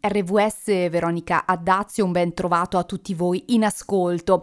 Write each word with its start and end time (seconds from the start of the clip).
RVS 0.00 0.88
Veronica 0.88 1.44
Addazio, 1.46 2.04
un 2.04 2.12
ben 2.12 2.32
trovato 2.32 2.78
a 2.78 2.84
tutti 2.84 3.14
voi 3.14 3.44
in 3.48 3.64
ascolto. 3.64 4.42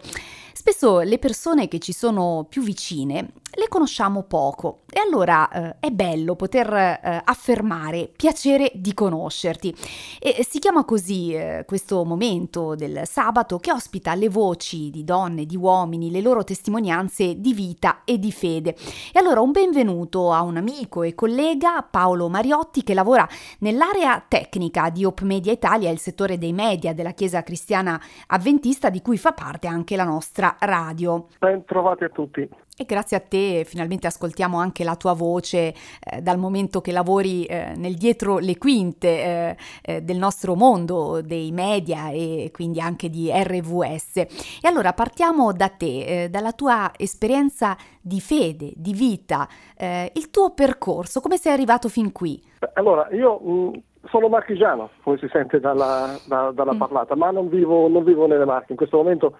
Spesso 0.58 0.98
le 1.02 1.20
persone 1.20 1.68
che 1.68 1.78
ci 1.78 1.92
sono 1.92 2.44
più 2.48 2.62
vicine 2.62 3.30
le 3.58 3.66
conosciamo 3.68 4.22
poco 4.22 4.82
e 4.88 5.00
allora 5.00 5.48
eh, 5.50 5.76
è 5.80 5.90
bello 5.90 6.36
poter 6.36 6.72
eh, 6.72 7.22
affermare 7.24 8.10
piacere 8.14 8.70
di 8.74 8.94
conoscerti. 8.94 9.74
E 10.20 10.46
si 10.48 10.58
chiama 10.58 10.84
così 10.84 11.32
eh, 11.32 11.64
questo 11.66 12.04
momento 12.04 12.74
del 12.74 13.02
sabato 13.04 13.58
che 13.58 13.72
ospita 13.72 14.14
le 14.14 14.28
voci 14.28 14.90
di 14.90 15.02
donne, 15.02 15.44
di 15.44 15.56
uomini, 15.56 16.10
le 16.10 16.20
loro 16.20 16.44
testimonianze 16.44 17.40
di 17.40 17.52
vita 17.52 18.02
e 18.04 18.18
di 18.18 18.30
fede. 18.30 18.76
E 19.12 19.18
allora 19.18 19.40
un 19.40 19.50
benvenuto 19.50 20.32
a 20.32 20.42
un 20.42 20.56
amico 20.56 21.02
e 21.02 21.14
collega 21.14 21.82
Paolo 21.82 22.28
Mariotti 22.28 22.84
che 22.84 22.94
lavora 22.94 23.28
nell'area 23.58 24.24
tecnica 24.26 24.90
di 24.90 25.04
Op 25.04 25.22
Media 25.22 25.52
Italia, 25.52 25.90
il 25.90 25.98
settore 25.98 26.38
dei 26.38 26.52
media 26.52 26.94
della 26.94 27.12
Chiesa 27.12 27.42
Cristiana 27.42 28.00
Avventista 28.28 28.88
di 28.88 29.02
cui 29.02 29.18
fa 29.18 29.32
parte 29.32 29.66
anche 29.66 29.96
la 29.96 30.04
nostra 30.04 30.47
radio. 30.60 31.26
Ben 31.38 31.64
trovati 31.64 32.04
a 32.04 32.08
tutti. 32.08 32.48
E 32.80 32.84
grazie 32.84 33.16
a 33.16 33.20
te 33.20 33.64
finalmente 33.66 34.06
ascoltiamo 34.06 34.56
anche 34.56 34.84
la 34.84 34.94
tua 34.94 35.12
voce 35.12 35.74
eh, 36.00 36.22
dal 36.22 36.38
momento 36.38 36.80
che 36.80 36.92
lavori 36.92 37.44
eh, 37.44 37.74
nel 37.76 37.96
dietro 37.96 38.38
le 38.38 38.56
quinte 38.56 39.08
eh, 39.08 39.56
eh 39.82 40.00
del 40.02 40.16
nostro 40.16 40.54
mondo 40.54 41.20
dei 41.20 41.50
media 41.50 42.10
e 42.10 42.50
quindi 42.52 42.80
anche 42.80 43.10
di 43.10 43.32
RVS. 43.32 44.16
E 44.62 44.68
allora 44.68 44.92
partiamo 44.92 45.52
da 45.52 45.70
te, 45.70 46.04
eh, 46.04 46.28
dalla 46.28 46.52
tua 46.52 46.92
esperienza 46.96 47.76
di 48.00 48.20
fede, 48.20 48.70
di 48.76 48.92
vita, 48.92 49.48
eh, 49.76 50.12
il 50.14 50.30
tuo 50.30 50.54
percorso, 50.54 51.20
come 51.20 51.36
sei 51.36 51.52
arrivato 51.52 51.88
fin 51.88 52.12
qui? 52.12 52.40
Allora, 52.74 53.08
io 53.10 53.40
mh, 53.40 53.50
mm, 53.50 53.72
sono 54.04 54.28
marchigiano, 54.28 54.90
come 55.02 55.18
si 55.18 55.28
sente 55.32 55.58
dalla, 55.58 56.16
da, 56.28 56.52
dalla 56.52 56.74
mm. 56.74 56.78
parlata, 56.78 57.16
ma 57.16 57.32
non 57.32 57.48
vivo, 57.48 57.88
non 57.88 58.04
vivo 58.04 58.28
nelle 58.28 58.44
Marche, 58.44 58.70
in 58.70 58.78
questo 58.78 58.98
momento 58.98 59.36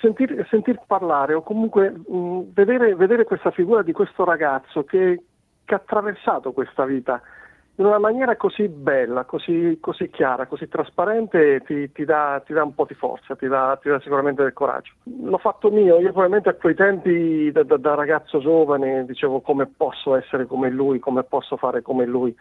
sentir, 0.00 0.46
sentir, 0.48 0.80
parlare 0.86 1.34
o 1.34 1.42
comunque 1.42 1.90
mh, 1.90 2.16
mm, 2.16 2.40
vedere, 2.52 2.94
vedere, 2.94 3.24
questa 3.24 3.50
figura 3.50 3.82
di 3.82 3.92
questo 3.92 4.24
ragazzo 4.24 4.84
che, 4.84 5.22
che, 5.64 5.74
ha 5.74 5.78
attraversato 5.78 6.52
questa 6.52 6.84
vita 6.84 7.20
in 7.76 7.86
una 7.86 7.98
maniera 7.98 8.36
così 8.36 8.68
bella, 8.68 9.24
così, 9.24 9.78
così 9.80 10.10
chiara, 10.10 10.46
così 10.46 10.68
trasparente, 10.68 11.62
ti, 11.64 11.90
ti, 11.92 12.04
dà, 12.04 12.42
ti, 12.44 12.52
dà, 12.52 12.62
un 12.62 12.74
po' 12.74 12.84
di 12.86 12.94
forza, 12.94 13.34
ti 13.36 13.48
dà, 13.48 13.78
ti 13.80 13.88
dà, 13.88 13.98
sicuramente 14.00 14.42
del 14.42 14.52
coraggio. 14.52 14.92
L'ho 15.22 15.38
fatto 15.38 15.70
mio, 15.70 15.98
io 15.98 16.10
probabilmente 16.10 16.50
a 16.50 16.54
quei 16.54 16.74
tempi 16.74 17.50
da, 17.50 17.62
da, 17.62 17.78
da 17.78 17.94
ragazzo 17.94 18.38
giovane 18.40 19.06
dicevo 19.06 19.40
come 19.40 19.66
posso 19.66 20.14
essere 20.14 20.44
come 20.44 20.68
lui, 20.68 20.98
come 20.98 21.22
posso 21.22 21.56
fare 21.56 21.80
come 21.80 22.04
lui 22.04 22.36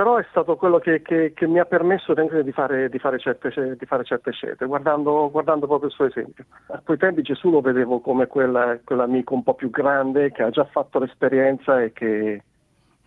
però 0.00 0.16
è 0.16 0.24
stato 0.30 0.56
quello 0.56 0.78
che, 0.78 1.02
che, 1.02 1.34
che 1.34 1.46
mi 1.46 1.58
ha 1.58 1.66
permesso 1.66 2.14
di 2.14 2.52
fare, 2.52 2.88
di, 2.88 2.98
fare 2.98 3.18
certe, 3.18 3.76
di 3.78 3.84
fare, 3.84 4.02
certe, 4.02 4.32
scelte, 4.32 4.64
guardando, 4.64 5.28
guardando, 5.30 5.66
proprio 5.66 5.90
il 5.90 5.94
suo 5.94 6.06
esempio. 6.06 6.46
A 6.68 6.80
quei 6.82 6.96
tempi 6.96 7.20
Gesù 7.20 7.50
lo 7.50 7.60
vedevo 7.60 8.00
come 8.00 8.26
quella, 8.26 8.78
quell'amico 8.82 9.34
un 9.34 9.42
po' 9.42 9.52
più 9.52 9.68
grande 9.68 10.32
che 10.32 10.42
ha 10.42 10.48
già 10.48 10.64
fatto 10.64 11.00
l'esperienza 11.00 11.82
e 11.82 11.92
che, 11.92 12.42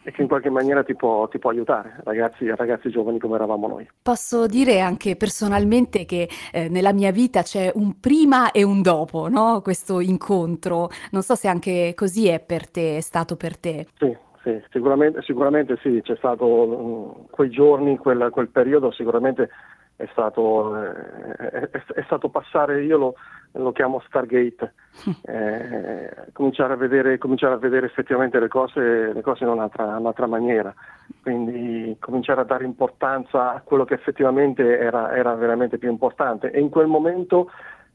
e 0.03 0.11
che 0.11 0.21
in 0.21 0.27
qualche 0.27 0.51
maniera 0.51 0.83
ti 0.83 0.95
può, 0.95 1.27
ti 1.29 1.39
può 1.39 1.49
aiutare, 1.49 1.99
ragazzi, 2.03 2.47
ragazzi, 2.53 2.91
giovani 2.91 3.17
come 3.17 3.37
eravamo 3.37 3.67
noi. 3.67 3.89
Posso 3.99 4.45
dire 4.45 4.79
anche 4.79 5.15
personalmente 5.15 6.05
che 6.05 6.29
eh, 6.51 6.69
nella 6.69 6.93
mia 6.93 7.11
vita 7.11 7.41
c'è 7.41 7.71
un 7.73 7.99
prima 7.99 8.51
e 8.51 8.61
un 8.61 8.83
dopo, 8.83 9.29
no? 9.29 9.61
questo 9.63 9.99
incontro. 9.99 10.89
Non 11.09 11.23
so 11.23 11.33
se 11.33 11.47
anche 11.47 11.93
così 11.95 12.27
è 12.27 12.39
per 12.39 12.69
te, 12.69 12.97
è 12.97 13.01
stato 13.01 13.35
per 13.35 13.57
te. 13.57 13.87
Sì, 13.97 14.15
sì, 14.43 14.61
sicuramente, 14.71 15.21
sicuramente 15.21 15.77
sì, 15.81 16.01
c'è 16.03 16.17
stato 16.17 16.45
uh, 16.45 17.27
quei 17.31 17.49
giorni, 17.49 17.97
quel, 17.97 18.29
quel, 18.29 18.49
periodo 18.49 18.91
sicuramente 18.91 19.49
è 19.95 20.05
stato, 20.11 20.75
eh, 20.83 21.69
è, 21.69 21.69
è 21.69 22.03
stato 22.03 22.27
passare, 22.27 22.83
io 22.83 22.97
lo, 22.97 23.15
lo 23.53 23.71
chiamo 23.71 24.01
Stargate, 24.05 24.73
eh, 25.23 26.27
cominciare, 26.33 26.73
a 26.73 26.75
vedere, 26.75 27.17
cominciare, 27.17 27.53
a 27.53 27.57
vedere, 27.57 27.85
effettivamente 27.85 28.37
le 28.37 28.49
cose, 28.49 29.13
le 29.13 29.21
cose 29.21 29.45
in 29.45 29.49
un'altra, 29.49 29.97
un'altra, 29.97 30.27
maniera, 30.27 30.73
quindi 31.21 31.95
cominciare 31.99 32.41
a 32.41 32.45
dare 32.45 32.65
importanza 32.65 33.53
a 33.53 33.61
quello 33.61 33.85
che 33.85 33.93
effettivamente 33.93 34.77
era, 34.77 35.15
era 35.15 35.33
veramente 35.35 35.77
più 35.77 35.89
importante. 35.89 36.51
E 36.51 36.59
in 36.59 36.67
quel 36.67 36.87
momento, 36.87 37.49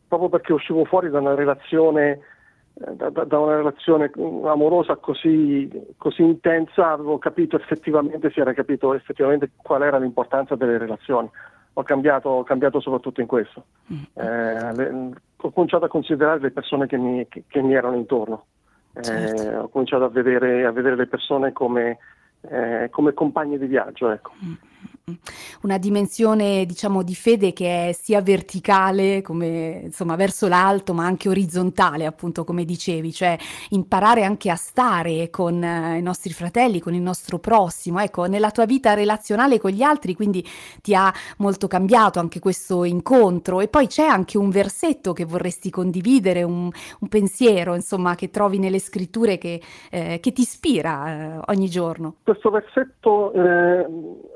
proprio 0.09 0.31
perché 0.31 0.55
uscivo 0.55 0.87
fuori 0.87 1.11
da 1.11 1.19
una 1.19 1.35
relazione 1.35 2.21
da, 2.79 3.11
da, 3.11 3.39
una 3.39 3.57
relazione 3.57 4.11
amorosa 4.45 4.97
così, 4.97 5.69
così, 5.97 6.23
intensa 6.23 6.93
avevo 6.93 7.19
capito 7.19 7.57
effettivamente, 7.57 8.31
si 8.31 8.39
era 8.39 8.53
capito 8.53 8.95
effettivamente 8.95 9.51
qual 9.57 9.83
era 9.83 9.99
l'importanza 9.99 10.55
delle 10.55 10.79
relazioni. 10.79 11.29
Ho 11.75 11.83
cambiato, 11.83 12.29
ho 12.29 12.45
cambiato 12.45 12.81
soprattutto 12.81 13.21
in 13.21 13.27
questo. 13.27 13.65
Mm. 13.93 14.03
Eh, 14.15 14.75
le, 14.75 15.11
ho 15.37 15.51
cominciato 15.51 15.85
a 15.85 15.89
considerare 15.89 16.41
le 16.41 16.51
persone 16.51 16.87
che 16.87 16.97
mi, 16.97 17.27
che, 17.29 17.45
che 17.47 17.63
mi 17.63 17.75
erano 17.75 17.97
intorno. 17.97 18.45
Eh, 18.95 19.03
certo. 19.03 19.59
Ho 19.59 19.69
cominciato 19.69 20.05
a 20.05 20.09
vedere, 20.09 20.65
a 20.65 20.73
vedere, 20.73 20.97
le 20.97 21.07
persone 21.07 21.53
come, 21.53 21.99
eh, 22.43 22.89
come 22.91 23.13
compagne 23.13 23.59
di 23.59 23.67
viaggio. 23.67 24.11
Ecco. 24.11 24.33
Una 25.63 25.79
dimensione 25.79 26.65
diciamo 26.67 27.03
di 27.03 27.15
fede 27.15 27.53
che 27.53 27.89
è 27.89 27.93
sia 27.93 28.21
verticale 28.21 29.23
come 29.23 29.83
insomma 29.85 30.17
verso 30.17 30.49
l'alto 30.49 30.93
ma 30.95 31.05
anche 31.05 31.29
orizzontale 31.29 32.07
appunto 32.07 32.45
come 32.45 32.65
dicevi 32.65 33.13
cioè 33.13 33.37
imparare 33.71 34.25
anche 34.25 34.51
a 34.51 34.57
stare 34.57 35.31
con 35.31 35.63
eh, 35.63 35.99
i 35.99 36.03
nostri 36.03 36.33
fratelli 36.33 36.81
con 36.81 36.95
il 36.95 37.03
nostro 37.03 37.39
prossimo. 37.39 38.01
Ecco 38.01 38.27
nella 38.27 38.51
tua 38.51 38.67
vita 38.67 38.95
relazionale 38.95 39.59
con 39.59 39.71
gli 39.71 39.83
altri 39.83 40.15
quindi 40.15 40.45
ti 40.83 40.95
ha 40.95 41.13
molto 41.39 41.67
cambiato 41.67 42.19
anche 42.19 42.39
questo 42.41 42.85
incontro. 42.85 43.61
E 43.61 43.69
poi 43.69 43.87
c'è 43.87 44.05
anche 44.05 44.39
un 44.39 44.51
versetto 44.51 45.13
che 45.13 45.25
vorresti 45.25 45.71
condividere 45.71 46.43
un, 46.43 46.71
un 47.01 47.09
pensiero 47.09 47.75
insomma 47.75 48.15
che 48.15 48.31
trovi 48.31 48.59
nelle 48.59 48.79
scritture 48.79 49.39
che, 49.39 49.61
eh, 49.91 50.19
che 50.21 50.33
ti 50.33 50.43
ispira 50.43 51.09
eh, 51.09 51.41
ogni 51.47 51.69
giorno. 51.69 52.17
Questo 52.23 52.51
versetto 52.51 53.33
eh, 53.33 53.87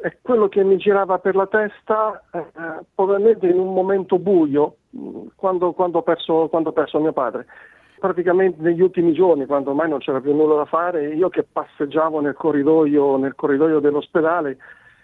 è 0.02 0.16
quello 0.20 0.48
che 0.48 0.62
mi 0.64 0.76
girava 0.76 1.19
per 1.19 1.35
la 1.35 1.47
testa 1.47 2.23
eh, 2.32 2.44
probabilmente 2.94 3.47
in 3.47 3.59
un 3.59 3.73
momento 3.73 4.19
buio, 4.19 4.76
mm, 4.97 5.26
quando, 5.37 5.73
quando, 5.73 5.99
ho 5.99 6.03
perso, 6.03 6.49
quando 6.49 6.70
ho 6.70 6.73
perso 6.73 7.00
mio 7.00 7.12
padre. 7.12 7.47
Praticamente 7.99 8.61
negli 8.61 8.81
ultimi 8.81 9.12
giorni, 9.12 9.47
quando 9.47 9.70
ormai 9.70 9.88
non 9.88 10.00
c'era 10.00 10.20
più 10.20 10.35
nulla 10.35 10.56
da 10.56 10.64
fare, 10.64 11.14
io 11.14 11.29
che 11.29 11.44
passeggiavo 11.44 12.20
nel 12.20 12.35
corridoio, 12.35 13.17
nel 13.17 13.35
corridoio 13.35 13.79
dell'ospedale 13.79 14.59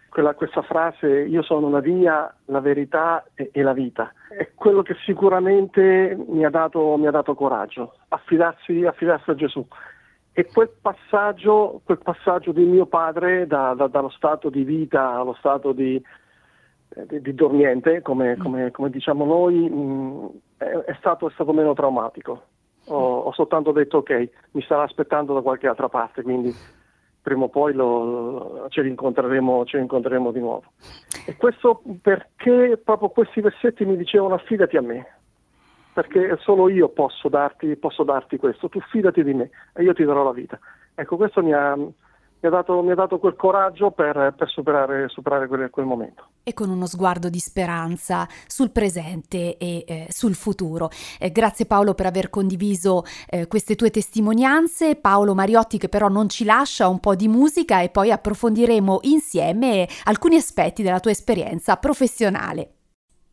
quella, 0.09 0.35
questa 0.35 0.63
frase 0.63 1.07
io 1.07 1.43
sono 1.43 1.69
la 1.71 1.81
via, 1.81 2.33
la 2.47 2.61
verità 2.61 3.25
e, 3.35 3.51
e, 3.53 3.63
la 3.63 3.73
vita. 3.73 4.13
È 4.29 4.51
quello 4.55 4.83
che 4.83 4.95
sicuramente 5.05 6.17
mi 6.29 6.45
ha 6.45 6.51
dato, 6.51 6.97
mi 6.97 7.07
ha 7.07 7.11
dato 7.11 7.35
coraggio, 7.35 7.95
affidarsi, 8.09 8.85
affidarsi, 8.85 9.31
a 9.31 9.35
Gesù. 9.35 9.65
E 10.39 10.47
quel 10.47 10.71
passaggio, 10.81 11.81
quel 11.85 11.99
passaggio 11.99 12.53
di 12.53 12.63
mio 12.63 12.87
padre 12.87 13.49
da, 13.49 13.75
da, 13.75 13.89
dallo 13.89 14.09
stato 14.09 14.51
di 14.51 14.63
vita 14.63 15.15
allo 15.15 15.35
stato 15.35 15.73
di, 15.73 16.01
di, 17.09 17.21
di 17.21 17.35
dormiente, 17.35 18.03
come, 18.03 18.37
mm. 18.37 18.41
come, 18.41 18.71
come, 18.71 18.91
diciamo 18.91 19.25
noi, 19.25 19.69
mh, 19.69 19.75
mm, 19.75 20.27
è, 20.59 20.65
è, 20.65 20.95
stato, 21.01 21.27
è, 21.27 21.33
stato, 21.33 21.53
meno 21.53 21.75
traumatico. 21.75 22.43
Ho, 22.87 23.19
ho 23.19 23.33
soltanto 23.33 23.73
detto 23.73 23.97
ok, 23.97 24.29
mi 24.53 24.63
starà 24.63 24.85
aspettando 24.85 25.35
da 25.35 25.41
qualche 25.41 25.67
altra 25.67 25.89
parte, 25.89 26.23
quindi 26.23 26.55
prima 27.21 27.47
o 27.47 27.49
poi 27.49 27.75
lo, 27.75 28.67
ci, 28.69 28.81
rincontreremo, 28.81 29.65
ci 29.65 29.77
rincontreremo 29.77 30.31
di 30.31 30.39
nuovo. 30.39 30.67
E 31.27 31.35
questo 31.35 31.83
perché 32.01 32.81
proprio 32.85 33.09
questi 33.09 33.41
versetti 33.41 33.85
mi 33.85 33.97
dicevano 33.97 34.35
affidati 34.35 34.77
a 34.77 34.83
me, 34.83 35.18
perché 35.99 36.39
solo 36.43 36.69
io 36.69 36.91
posso 36.91 37.29
darti, 37.29 37.75
posso 37.75 38.05
darti 38.05 38.37
questo, 38.37 38.69
tu 38.69 38.79
fidati 38.89 39.25
di 39.25 39.35
me 39.35 39.51
e 39.75 39.83
io 39.83 39.93
ti 39.95 40.05
darò 40.05 40.23
la 40.23 40.31
vita. 40.31 40.57
Ecco, 40.95 41.17
questo 41.17 41.43
mi 41.43 41.53
ha, 41.53 41.75
mi 41.75 41.93
ha, 42.41 42.49
dato, 42.51 42.81
mi 42.83 42.93
ha 42.93 42.95
dato, 42.95 43.19
quel 43.19 43.35
coraggio 43.35 43.91
per, 43.91 44.33
per 44.37 44.49
superare, 44.49 45.09
superare 45.09 45.49
quel, 45.49 45.71
quel, 45.71 45.87
momento. 45.87 46.29
E 46.45 46.55
con 46.55 46.71
uno 46.71 46.87
sguardo 46.87 47.29
di 47.29 47.41
speranza 47.41 48.29
sul 48.47 48.71
presente 48.71 49.57
e 49.57 49.85
eh, 49.89 50.07
sul 50.11 50.37
futuro. 50.37 50.89
Eh, 51.19 51.33
grazie 51.33 51.67
Paolo 51.67 51.95
per 51.95 52.07
aver 52.07 52.31
condiviso 52.31 53.03
eh, 53.29 53.49
queste 53.49 53.75
tue 53.75 53.91
testimonianze. 53.91 54.95
Paolo 54.95 55.35
Mariotti 55.35 55.79
che 55.79 55.89
però 55.89 56.07
non 56.07 56.29
ci 56.29 56.45
lascia 56.45 56.87
un 56.87 57.01
po' 57.01 57.17
di 57.17 57.27
musica 57.27 57.81
e 57.81 57.89
poi 57.89 58.13
approfondiremo 58.13 59.01
insieme 59.03 59.89
alcuni 60.05 60.37
aspetti 60.37 60.85
della 60.85 61.01
tua 61.01 61.11
esperienza 61.11 61.75
professionale. 61.75 62.75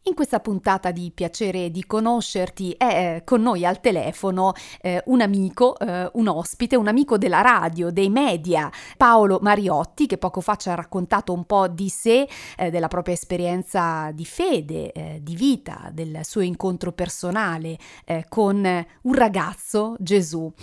In 0.08 0.14
questa 0.14 0.40
puntata 0.40 0.92
di 0.92 1.12
piacere 1.12 1.72
di 1.72 1.84
conoscerti 1.84 2.76
è 2.78 2.86
eh, 3.16 3.24
con 3.24 3.42
noi 3.42 3.66
al 3.66 3.82
telefono 3.82 4.54
eh, 4.80 5.02
un 5.08 5.20
amico, 5.20 5.76
eh, 5.80 6.12
un 6.14 6.28
ospite, 6.28 6.76
un 6.76 6.88
amico 6.88 7.18
della 7.18 7.42
radio, 7.42 7.90
dei 7.90 8.12
media, 8.12 8.72
Paolo 8.98 9.40
Mariotti, 9.42 10.06
che 10.06 10.20
poco 10.20 10.42
fa 10.42 10.58
ci 10.58 10.70
ha 10.70 10.76
raccontato 10.76 11.34
un 11.34 11.46
po' 11.46 11.68
di 11.68 11.90
sé, 11.90 12.30
eh, 12.56 12.70
della 12.70 12.88
propria 12.88 13.16
esperienza 13.16 14.12
di 14.14 14.26
fede, 14.26 14.92
eh, 14.92 15.20
di 15.24 15.36
vita, 15.36 15.90
del 15.92 16.20
suo 16.22 16.42
incontro 16.42 16.92
personale 16.92 17.76
eh, 18.06 18.28
con 18.30 18.58
un 18.58 19.14
ragazzo, 19.14 19.96
Gesù. 19.98 20.54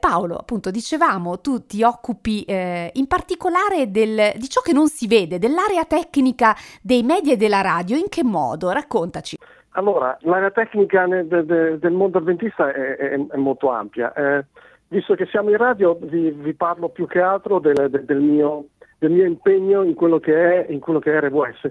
Paolo, 0.00 0.36
appunto, 0.36 0.70
dicevamo, 0.70 1.40
tu 1.40 1.66
ti 1.66 1.82
occupi 1.82 2.44
in 2.48 3.06
particolare 3.06 3.90
del, 3.90 4.32
di 4.36 4.48
ciò 4.48 4.60
che 4.60 4.72
non 4.72 4.88
si 4.88 5.06
vede, 5.06 5.38
dell'area 5.38 5.84
tecnica 5.84 6.56
dei 6.80 7.02
media 7.02 7.34
e 7.34 7.36
della 7.36 7.60
radio, 7.60 7.96
in 7.96 8.08
che 8.08 8.24
modo? 8.24 8.76
Raccontaci. 8.78 9.36
Allora, 9.70 10.16
l'area 10.20 10.50
tecnica 10.50 11.04
nel, 11.06 11.26
de, 11.26 11.78
del 11.78 11.92
mondo 11.92 12.18
avventista 12.18 12.72
è, 12.72 12.96
è, 12.96 13.26
è 13.26 13.36
molto 13.36 13.70
ampia. 13.70 14.12
Eh, 14.12 14.44
visto 14.88 15.14
che 15.14 15.26
siamo 15.26 15.50
in 15.50 15.56
radio, 15.56 15.98
vi, 16.00 16.30
vi 16.30 16.54
parlo 16.54 16.88
più 16.88 17.06
che 17.06 17.20
altro 17.20 17.58
del, 17.58 17.88
de, 17.90 18.04
del, 18.04 18.20
mio, 18.20 18.66
del, 18.98 19.10
mio, 19.10 19.24
impegno 19.24 19.82
in 19.82 19.94
quello, 19.94 20.18
che 20.20 20.64
è, 20.64 20.72
in 20.72 20.78
quello 20.78 21.00
che 21.00 21.12
è 21.12 21.20
RWS. 21.20 21.70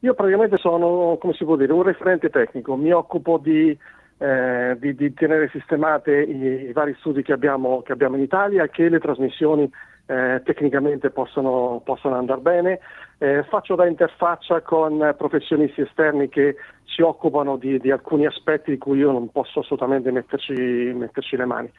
Io 0.00 0.14
praticamente 0.14 0.56
sono, 0.58 1.16
come 1.20 1.32
si 1.34 1.44
può 1.44 1.56
dire, 1.56 1.72
un 1.72 1.82
referente 1.82 2.28
tecnico, 2.28 2.76
mi 2.76 2.92
occupo 2.92 3.38
di, 3.38 3.76
eh, 4.18 4.76
di, 4.78 4.94
di 4.94 5.14
tenere 5.14 5.48
sistemate 5.48 6.20
i, 6.20 6.68
i, 6.68 6.72
vari 6.72 6.94
studi 6.98 7.22
che 7.22 7.32
abbiamo, 7.32 7.82
che 7.82 7.92
abbiamo 7.92 8.16
in 8.16 8.22
Italia, 8.22 8.68
che 8.68 8.88
le 8.88 9.00
trasmissioni 9.00 9.68
eh, 10.08 10.40
tecnicamente 10.42 11.10
possono, 11.10 11.82
possono 11.84 12.16
andare 12.16 12.40
bene. 12.40 12.80
Eh, 13.18 13.44
faccio 13.44 13.74
da 13.74 13.86
interfaccia 13.86 14.62
con 14.62 15.14
professionisti 15.18 15.82
esterni 15.82 16.30
che 16.30 16.56
si 16.84 17.02
occupano 17.02 17.56
di, 17.56 17.78
di, 17.78 17.90
alcuni 17.90 18.24
aspetti 18.24 18.70
di 18.70 18.78
cui 18.78 18.98
io 18.98 19.12
non 19.12 19.30
posso 19.30 19.60
assolutamente 19.60 20.10
metterci, 20.10 20.54
metterci 20.54 21.36
le 21.36 21.44
mani. 21.44 21.72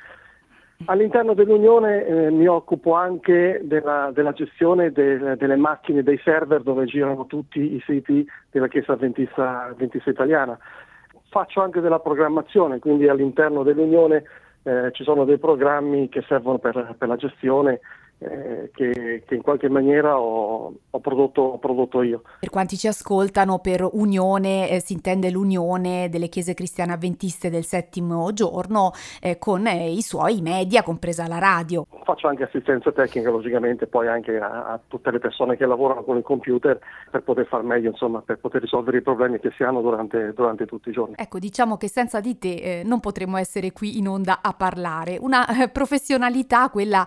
All'interno 0.85 1.33
dell'Unione 1.33 2.05
eh, 2.05 2.29
mi 2.29 2.47
occupo 2.47 2.93
anche 2.93 3.61
della, 3.63 4.11
della 4.13 4.31
gestione 4.31 4.91
del, 4.91 5.35
delle 5.35 5.57
macchine, 5.57 6.03
dei 6.03 6.19
server 6.23 6.61
dove 6.61 6.85
girano 6.85 7.25
tutti 7.25 7.75
i 7.75 7.81
siti 7.85 8.25
della 8.51 8.67
Chiesa 8.67 8.93
Adventista, 8.93 9.65
Adventista 9.65 10.09
Italiana. 10.11 10.57
Faccio 11.29 11.61
anche 11.61 11.81
della 11.81 11.99
programmazione, 11.99 12.79
quindi 12.79 13.07
all'interno 13.07 13.63
dell'Unione 13.63 14.23
eh, 14.63 14.89
ci 14.93 15.03
sono 15.03 15.25
dei 15.25 15.37
programmi 15.37 16.09
che 16.09 16.23
servono 16.27 16.59
per, 16.59 16.95
per 16.97 17.07
la 17.07 17.15
gestione 17.15 17.79
eh, 18.19 18.69
che, 18.73 19.23
che, 19.25 19.35
in 19.35 19.41
qualche 19.41 19.69
maniera 19.69 20.19
ho, 20.19 20.73
ho, 20.89 20.99
prodotto, 20.99 21.41
ho, 21.41 21.57
prodotto, 21.57 22.01
io. 22.01 22.23
Per 22.39 22.49
quanti 22.49 22.75
ci 22.75 22.87
ascoltano, 22.87 23.59
per 23.59 23.87
unione 23.89 24.69
eh, 24.69 24.81
si 24.81 24.93
intende 24.93 25.29
l'unione 25.29 26.09
delle 26.09 26.27
chiese 26.27 26.53
cristiane 26.53 26.91
avventiste 26.91 27.49
del 27.49 27.63
settimo 27.63 28.31
giorno 28.33 28.91
eh, 29.21 29.37
con 29.37 29.65
eh, 29.67 29.89
i 29.91 30.01
suoi 30.01 30.41
media, 30.41 30.83
compresa 30.83 31.27
la 31.27 31.39
radio. 31.39 31.85
Faccio 32.03 32.27
anche 32.27 32.43
assistenza 32.43 32.91
tecnica, 32.91 33.29
logicamente, 33.29 33.87
poi 33.87 34.07
anche 34.07 34.37
a, 34.37 34.65
a, 34.65 34.79
tutte 34.85 35.11
le 35.11 35.19
persone 35.19 35.55
che 35.55 35.65
lavorano 35.65 36.03
con 36.03 36.17
il 36.17 36.23
computer 36.23 36.77
per 37.09 37.23
poter 37.23 37.47
far 37.47 37.63
meglio, 37.63 37.89
insomma, 37.91 38.21
per 38.21 38.39
poter 38.39 38.61
risolvere 38.61 38.97
i 38.97 39.01
problemi 39.01 39.39
che 39.39 39.51
si 39.55 39.63
hanno 39.63 39.79
durante, 39.79 40.33
durante 40.33 40.65
tutti 40.65 40.89
i 40.89 40.91
giorni. 40.91 41.15
Ecco, 41.17 41.39
diciamo 41.39 41.77
che 41.77 41.87
senza 41.87 42.19
di 42.19 42.37
te 42.37 42.53
eh, 42.55 42.81
non 42.83 42.99
potremmo 42.99 43.37
essere 43.37 43.71
qui 43.71 43.97
in 43.97 44.09
onda 44.09 44.39
a 44.41 44.51
parlare. 44.51 45.17
Una 45.21 45.45
professionalità, 45.71 46.69
quella 46.69 47.05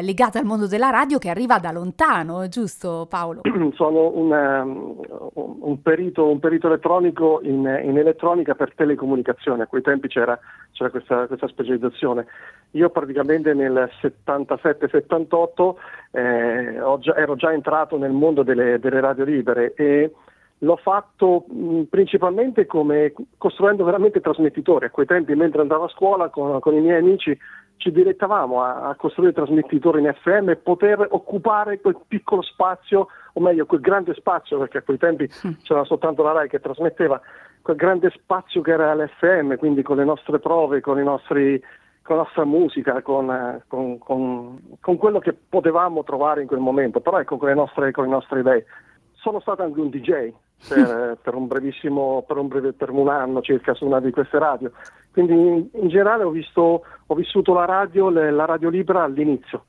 legata 0.00 0.39
al 0.40 0.46
mondo 0.46 0.66
della 0.66 0.88
radio 0.88 1.18
che 1.18 1.28
arriva 1.28 1.58
da 1.58 1.70
lontano, 1.70 2.48
giusto 2.48 3.06
Paolo? 3.08 3.42
Sono 3.76 4.10
un, 4.16 4.32
um, 4.32 5.58
un, 5.60 5.82
perito, 5.82 6.26
un 6.28 6.40
perito, 6.40 6.66
elettronico 6.66 7.40
in, 7.42 7.80
in, 7.84 7.98
elettronica 7.98 8.54
per 8.54 8.72
telecomunicazione, 8.74 9.64
a 9.64 9.66
quei 9.66 9.82
tempi 9.82 10.08
c'era, 10.08 10.38
c'era 10.72 10.90
questa, 10.90 11.26
questa, 11.26 11.46
specializzazione. 11.46 12.26
Io 12.72 12.88
praticamente 12.88 13.52
nel 13.52 13.90
77-78 14.00 15.74
eh, 16.12 16.74
ero 17.16 17.36
già 17.36 17.52
entrato 17.52 17.98
nel 17.98 18.12
mondo 18.12 18.42
delle, 18.42 18.78
delle 18.78 19.00
radio 19.00 19.24
libere 19.24 19.74
e 19.74 20.10
l'ho 20.58 20.76
fatto 20.76 21.44
mh, 21.48 21.82
principalmente 21.90 22.64
come 22.64 23.12
costruendo 23.36 23.84
veramente 23.84 24.20
trasmettitori. 24.20 24.86
A 24.86 24.90
quei 24.90 25.06
tempi, 25.06 25.34
mentre 25.34 25.60
andavo 25.60 25.84
a 25.84 25.90
scuola 25.90 26.30
con, 26.30 26.58
con 26.60 26.74
i 26.74 26.80
miei 26.80 26.98
amici, 26.98 27.38
ci 27.80 27.90
direttavamo 27.90 28.62
a, 28.62 28.88
a, 28.88 28.94
costruire 28.94 29.32
trasmettitori 29.32 30.00
in 30.00 30.14
FM 30.22 30.50
e 30.50 30.56
poter 30.56 31.06
occupare 31.10 31.80
quel 31.80 31.96
piccolo 32.06 32.42
spazio, 32.42 33.08
o 33.32 33.40
meglio 33.40 33.64
quel 33.64 33.80
grande 33.80 34.12
spazio, 34.14 34.58
perché 34.58 34.78
a 34.78 34.82
quei 34.82 34.98
tempi 34.98 35.26
c'era 35.62 35.84
soltanto 35.84 36.22
la 36.22 36.32
RAI 36.32 36.48
che 36.48 36.60
trasmetteva, 36.60 37.18
quel 37.62 37.76
grande 37.76 38.10
spazio 38.10 38.60
che 38.60 38.72
era 38.72 38.94
l'FM, 38.94 39.56
quindi 39.56 39.82
con 39.82 39.96
le 39.96 40.04
nostre 40.04 40.38
prove, 40.40 40.82
con, 40.82 40.98
nostri, 40.98 41.58
con 42.02 42.16
la 42.16 42.22
nostra 42.22 42.44
musica, 42.44 43.00
con, 43.00 43.62
con, 43.66 43.98
con, 43.98 44.96
quello 44.98 45.18
che 45.18 45.32
potevamo 45.32 46.04
trovare 46.04 46.42
in 46.42 46.48
quel 46.48 46.60
momento, 46.60 47.00
però 47.00 47.18
ecco 47.18 47.38
con 47.38 47.48
le 47.48 47.54
nostre, 47.54 47.92
con 47.92 48.04
le 48.04 48.10
nostre 48.10 48.40
idee. 48.40 48.66
Sono 49.14 49.40
stato 49.40 49.62
anche 49.62 49.80
un 49.80 49.88
DJ 49.88 50.32
per, 50.68 51.16
per 51.22 51.34
un 51.34 51.46
brevissimo, 51.46 52.24
per 52.26 52.36
un, 52.36 52.48
breve, 52.48 52.74
per 52.74 52.90
un 52.90 53.08
anno 53.08 53.40
circa 53.40 53.72
su 53.72 53.86
una 53.86 54.00
di 54.00 54.10
queste 54.10 54.38
radio 54.38 54.70
quindi 55.12 55.32
in, 55.32 55.68
in 55.72 55.88
generale 55.88 56.24
ho, 56.24 56.30
visto, 56.30 56.82
ho, 57.06 57.14
vissuto 57.14 57.52
la 57.52 57.64
radio, 57.64 58.10
le, 58.10 58.30
la 58.30 58.44
radio 58.44 58.68
libera 58.68 59.02
all'inizio, 59.02 59.64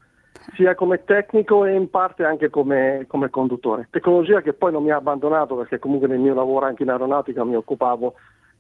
sia 0.56 0.76
come 0.76 1.04
tecnico 1.04 1.66
e 1.66 1.74
in 1.74 1.90
parte 1.90 2.24
anche 2.24 2.50
come, 2.50 3.06
come, 3.08 3.30
conduttore. 3.30 3.88
Tecnologia 3.90 4.42
che 4.42 4.54
poi 4.54 4.72
non 4.72 4.84
mi 4.84 4.92
ha 4.92 4.98
abbandonato 4.98 5.56
perché 5.56 5.80
comunque 5.80 6.08
nel 6.08 6.20
mio 6.20 6.34
lavoro 6.34 6.66
anche 6.66 6.84
in 6.84 6.90
aeronautica 6.90 7.44
mi 7.44 7.56
occupavo 7.56 8.14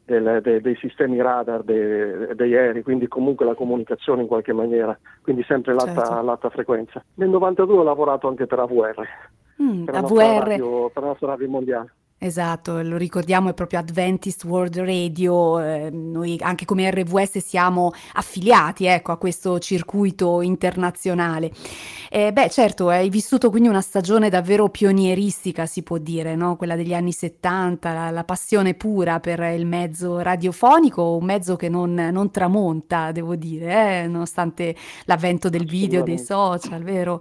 del, 0.05 0.41
de, 0.41 0.61
dei 0.61 0.75
sistemi 0.77 1.21
radar, 1.21 1.63
de, 1.63 2.33
degli 2.35 2.55
aerei, 2.55 2.81
quindi 2.81 3.07
comunque 3.07 3.45
la 3.45 3.53
comunicazione 3.53 4.23
in 4.23 4.27
qualche 4.27 4.53
maniera, 4.53 4.97
quindi 5.21 5.43
sempre 5.43 5.73
l'alta, 5.73 6.05
certo. 6.05 6.21
l'alta 6.21 6.49
frequenza. 6.49 7.03
Nel 7.15 7.29
92 7.29 7.77
ho 7.77 7.83
lavorato 7.83 8.27
anche 8.27 8.47
per 8.47 8.59
AVR, 8.59 9.07
mm, 9.61 9.83
per, 9.85 9.95
AVR. 9.95 10.13
La 10.15 10.39
radio, 10.39 10.89
per 10.89 11.03
la 11.03 11.09
nostra 11.09 11.27
radio 11.27 11.47
mondiale. 11.47 11.93
Esatto, 12.23 12.83
lo 12.83 12.97
ricordiamo, 12.97 13.49
è 13.49 13.55
proprio 13.55 13.79
Adventist 13.79 14.43
World 14.43 14.77
Radio, 14.77 15.59
eh, 15.59 15.89
noi 15.89 16.37
anche 16.39 16.65
come 16.65 16.87
RVS 16.91 17.39
siamo 17.39 17.93
affiliati 18.13 18.85
ecco, 18.85 19.11
a 19.11 19.17
questo 19.17 19.57
circuito 19.57 20.41
internazionale. 20.41 21.51
Eh, 22.11 22.31
beh, 22.31 22.49
certo, 22.51 22.89
hai 22.89 23.09
vissuto 23.09 23.49
quindi 23.49 23.69
una 23.69 23.81
stagione 23.81 24.29
davvero 24.29 24.69
pionieristica, 24.69 25.65
si 25.65 25.81
può 25.81 25.97
dire, 25.97 26.35
no? 26.35 26.57
quella 26.57 26.75
degli 26.75 26.93
anni 26.93 27.11
70, 27.11 27.91
la, 27.91 28.11
la, 28.11 28.23
passione 28.23 28.75
pura 28.75 29.19
per 29.19 29.39
il 29.55 29.65
mezzo 29.65 30.19
radiofonico, 30.19 31.15
un 31.15 31.25
mezzo 31.25 31.55
che 31.55 31.69
non, 31.69 31.95
non 31.95 32.29
tramonta, 32.29 33.11
devo 33.11 33.35
dire, 33.35 34.03
eh? 34.03 34.07
nonostante 34.07 34.75
l'avvento 35.05 35.49
del 35.49 35.65
video, 35.65 36.03
dei 36.03 36.19
social, 36.19 36.83
vero? 36.83 37.19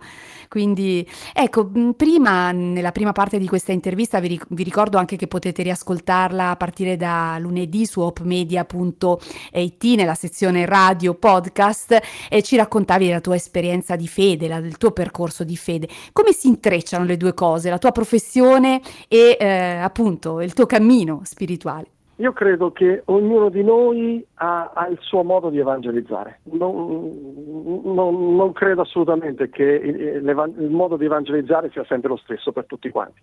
Quindi, 0.48 1.08
ecco, 1.32 1.70
prima, 1.96 2.50
nella 2.50 2.90
prima 2.90 3.12
parte 3.12 3.38
di 3.38 3.46
questa 3.46 3.70
intervista 3.70 4.18
vi, 4.18 4.38
vi 4.48 4.64
ricordo 4.64 4.89
ricordo 4.90 4.98
anche 4.98 5.16
che 5.16 5.28
potete 5.28 5.62
riascoltarla 5.62 6.50
a 6.50 6.56
partire 6.56 6.96
da 6.96 7.36
lunedì 7.38 7.86
su 7.86 8.00
opmedia.it 8.00 9.84
nella 9.96 10.14
sezione 10.14 10.66
radio 10.66 11.14
podcast 11.14 11.98
e 12.28 12.42
ci 12.42 12.56
raccontavi 12.56 13.06
della 13.06 13.20
tua 13.20 13.36
esperienza 13.36 13.94
di 13.94 14.08
fede, 14.08 14.48
la, 14.48 14.60
del 14.60 14.76
tuo 14.78 14.90
percorso 14.90 15.44
di 15.44 15.56
fede. 15.56 15.86
Come 16.12 16.32
si 16.32 16.48
intrecciano 16.48 17.04
le 17.04 17.16
due 17.16 17.34
cose, 17.34 17.70
la 17.70 17.78
tua 17.78 17.92
professione 17.92 18.80
e 19.06 19.36
eh, 19.38 19.46
appunto 19.76 20.40
il 20.40 20.52
tuo 20.54 20.66
cammino 20.66 21.20
spirituale? 21.22 21.86
Io 22.16 22.32
credo 22.32 22.72
che 22.72 23.02
ognuno 23.06 23.48
di 23.48 23.62
noi 23.62 24.24
ha, 24.34 24.72
ha 24.74 24.88
il 24.88 24.98
suo 25.00 25.22
modo 25.22 25.48
di 25.48 25.58
evangelizzare. 25.58 26.40
Non, 26.52 27.82
non, 27.84 28.36
non 28.36 28.52
credo 28.52 28.82
assolutamente 28.82 29.48
che 29.48 29.62
il, 29.62 30.26
il, 30.58 30.70
modo 30.70 30.96
di 30.96 31.06
evangelizzare 31.06 31.70
sia 31.70 31.84
sempre 31.84 32.10
lo 32.10 32.16
stesso 32.16 32.52
per 32.52 32.66
tutti 32.66 32.90
quanti. 32.90 33.20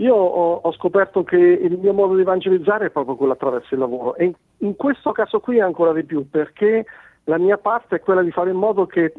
Io 0.00 0.14
ho, 0.14 0.54
ho, 0.62 0.72
scoperto 0.72 1.22
che 1.24 1.36
il 1.36 1.78
mio 1.78 1.92
modo 1.92 2.14
di 2.14 2.22
evangelizzare 2.22 2.86
è 2.86 2.90
proprio 2.90 3.16
quello 3.16 3.32
attraverso 3.32 3.74
il 3.74 3.80
lavoro 3.80 4.16
e 4.16 4.32
in, 4.58 4.76
questo 4.76 5.12
caso 5.12 5.40
qui 5.40 5.60
ancora 5.60 5.92
di 5.92 6.04
più 6.04 6.28
perché 6.28 6.86
la 7.24 7.36
mia 7.36 7.58
parte 7.58 7.96
è 7.96 8.00
quella 8.00 8.22
di 8.22 8.30
fare 8.30 8.50
in 8.50 8.56
modo 8.56 8.86
che 8.86 9.12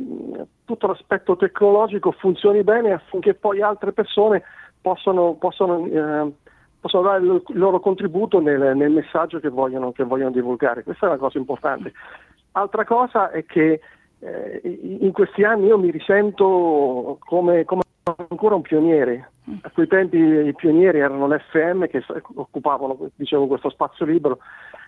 tutto 0.65 0.87
l'aspetto 0.87 1.35
tecnologico 1.35 2.11
funzioni 2.11 2.63
bene 2.63 2.93
affinché 2.93 3.35
poi 3.35 3.61
altre 3.61 3.91
persone 3.91 4.41
possano, 4.81 5.35
possano 5.35 5.85
eh, 5.85 6.31
possono 6.81 7.03
dare 7.03 7.23
il 7.23 7.43
loro 7.49 7.79
contributo 7.79 8.39
nel, 8.39 8.75
nel 8.75 8.89
messaggio 8.89 9.39
che 9.39 9.49
vogliono, 9.49 9.91
che 9.91 10.03
vogliono, 10.03 10.31
divulgare. 10.31 10.81
Questa 10.83 11.05
è 11.05 11.09
una 11.09 11.19
cosa 11.19 11.37
importante. 11.37 11.93
Altra 12.53 12.83
cosa 12.85 13.29
è 13.29 13.45
che 13.45 13.79
eh, 14.19 14.61
in 14.63 15.11
questi 15.11 15.43
anni 15.43 15.67
io 15.67 15.77
mi 15.77 15.91
risento 15.91 17.17
come, 17.19 17.65
come, 17.65 17.83
ancora 18.03 18.55
un 18.55 18.61
pioniere. 18.61 19.31
A 19.61 19.69
quei 19.71 19.87
tempi 19.87 20.17
i 20.17 20.53
pionieri 20.55 20.99
erano 20.99 21.27
l'FM 21.27 21.87
che 21.87 22.03
occupavano 22.35 22.97
dicevo, 23.15 23.47
questo 23.47 23.69
spazio 23.69 24.05
libero. 24.05 24.39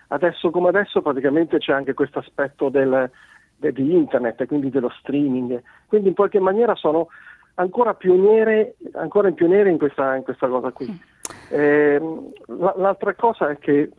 Adesso 0.08 0.50
come 0.50 0.68
adesso 0.68 1.02
praticamente 1.02 1.58
c'è 1.58 1.72
anche 1.72 1.94
questo 1.94 2.18
aspetto 2.18 2.68
del, 2.68 3.10
de, 3.56 3.72
di 3.72 3.94
internet, 3.94 4.46
quindi 4.46 4.70
dello 4.70 4.90
streaming. 4.98 5.62
Quindi 5.86 6.08
in 6.08 6.14
qualche 6.14 6.40
maniera 6.40 6.74
sono 6.74 7.08
ancora 7.54 7.94
pioniere, 7.94 8.76
ancora 8.94 9.28
in 9.28 9.34
pioniere 9.34 9.70
in 9.70 9.78
questa, 9.78 10.16
in 10.16 10.22
questa 10.22 10.48
cosa 10.48 10.70
qui. 10.72 11.00
Eh, 11.50 12.00
l'altra 12.46 13.14
cosa 13.14 13.48
è 13.48 13.58
che 13.58 13.90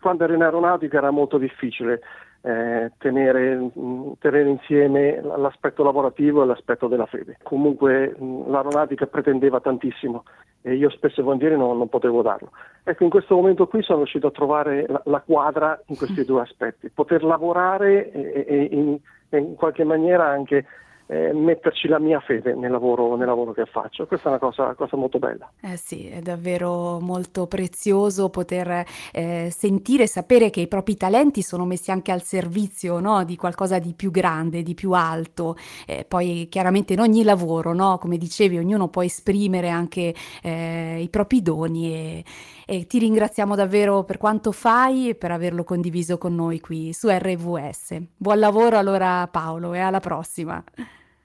quando 0.00 0.24
ero 0.24 0.34
in 0.34 0.42
aeronautica 0.42 0.98
era 0.98 1.10
molto 1.10 1.38
difficile 1.38 2.00
eh, 2.44 2.92
tenere, 2.98 3.70
tenere, 4.18 4.50
insieme 4.50 5.18
l'aspetto 5.22 5.82
lavorativo 5.82 6.42
e 6.42 6.46
l'aspetto 6.46 6.88
della 6.88 7.06
fede. 7.06 7.38
Comunque 7.42 8.14
l'aeronautica 8.18 9.06
pretendeva 9.06 9.60
tantissimo 9.60 10.24
e 10.60 10.74
io 10.74 10.90
spesso 10.90 11.20
e 11.20 11.22
volentieri 11.22 11.56
non, 11.56 11.78
non, 11.78 11.88
potevo 11.88 12.20
darlo. 12.20 12.50
Ecco, 12.82 13.04
in 13.04 13.08
questo 13.08 13.34
momento 13.34 13.66
qui 13.66 13.82
sono 13.82 13.98
riuscito 13.98 14.26
a 14.26 14.30
trovare 14.30 14.84
la, 14.86 15.00
la 15.04 15.20
quadra 15.20 15.80
in 15.86 15.96
questi 15.96 16.24
due 16.26 16.42
aspetti, 16.42 16.90
poter 16.90 17.24
lavorare 17.24 18.10
e, 18.12 18.44
e 18.46 18.68
in, 18.72 18.98
in 19.30 19.54
qualche 19.54 19.84
maniera 19.84 20.26
anche 20.26 20.66
eh, 21.06 21.32
metterci 21.32 21.88
la 21.88 21.98
mia 21.98 22.20
fede 22.20 22.54
nel 22.54 22.70
lavoro, 22.70 23.16
nel 23.16 23.26
lavoro, 23.26 23.52
che 23.52 23.66
faccio. 23.66 24.06
Questa 24.06 24.26
è 24.26 24.30
una 24.30 24.38
cosa, 24.38 24.74
cosa, 24.74 24.96
molto 24.96 25.18
bella. 25.18 25.50
Eh 25.60 25.76
sì, 25.76 26.08
è 26.08 26.20
davvero 26.20 26.98
molto 27.00 27.46
prezioso 27.46 28.30
poter 28.30 28.84
eh, 29.12 29.48
sentire 29.50 30.04
e 30.04 30.08
sapere 30.08 30.50
che 30.50 30.60
i 30.60 30.68
propri 30.68 30.96
talenti 30.96 31.42
sono 31.42 31.64
messi 31.66 31.90
anche 31.90 32.12
al 32.12 32.22
servizio 32.22 33.00
no? 33.00 33.24
di 33.24 33.36
qualcosa 33.36 33.78
di 33.78 33.92
più 33.94 34.10
grande, 34.10 34.62
di 34.62 34.74
più 34.74 34.92
alto. 34.92 35.56
Eh, 35.86 36.04
poi 36.06 36.48
chiaramente 36.50 36.94
in 36.94 37.00
ogni 37.00 37.22
lavoro, 37.22 37.74
no? 37.74 37.98
come 37.98 38.16
dicevi, 38.16 38.58
ognuno 38.58 38.88
può 38.88 39.02
esprimere 39.02 39.68
anche 39.68 40.14
eh, 40.42 41.00
i 41.00 41.08
propri 41.08 41.42
doni 41.42 41.92
e, 41.92 42.24
e 42.66 42.86
ti 42.86 42.98
ringraziamo 42.98 43.54
davvero 43.54 44.04
per 44.04 44.16
quanto 44.16 44.52
fai 44.52 45.10
e 45.10 45.14
per 45.14 45.30
averlo 45.30 45.64
condiviso 45.64 46.16
con 46.16 46.34
noi 46.34 46.60
qui 46.60 46.92
su 46.92 47.08
RVS. 47.08 47.96
Buon 48.16 48.38
lavoro 48.38 48.78
allora 48.78 49.28
Paolo 49.30 49.74
e 49.74 49.80
alla 49.80 50.00
prossima. 50.00 50.62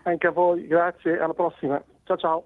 Anche 0.10 0.28
a 0.28 0.32
voi, 0.32 0.66
grazie, 0.66 1.20
alla 1.20 1.34
prossima. 1.34 1.82
Ciao 2.04 2.18
ciao. 2.18 2.46